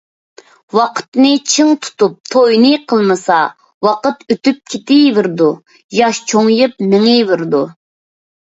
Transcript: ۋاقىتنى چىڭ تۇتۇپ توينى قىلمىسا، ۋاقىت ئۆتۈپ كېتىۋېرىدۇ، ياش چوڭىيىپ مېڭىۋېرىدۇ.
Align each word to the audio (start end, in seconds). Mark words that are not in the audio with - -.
ۋاقىتنى 0.77 1.33
چىڭ 1.55 1.69
تۇتۇپ 1.87 2.15
توينى 2.35 2.71
قىلمىسا، 2.93 3.37
ۋاقىت 3.89 4.25
ئۆتۈپ 4.37 4.65
كېتىۋېرىدۇ، 4.75 5.51
ياش 6.01 6.23
چوڭىيىپ 6.33 6.83
مېڭىۋېرىدۇ. 6.89 7.65